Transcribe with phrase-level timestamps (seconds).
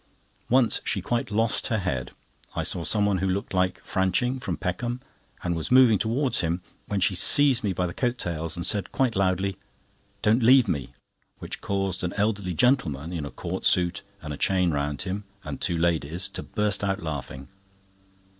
[0.49, 2.09] Once she quite lost her head.
[2.55, 4.99] I saw someone who looked like Franching, from Peckham,
[5.43, 8.91] and was moving towards him when she seized me by the coat tails, and said
[8.91, 9.57] quite loudly:
[10.23, 10.93] "Don't leave me,"
[11.37, 15.61] which caused an elderly gentleman, in a court suit, and a chain round him, and
[15.61, 17.47] two ladies, to burst out laughing.